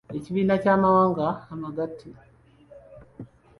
Ekibiina 0.17 0.55
ky’amawanga 0.63 1.27
amagatte. 1.53 2.07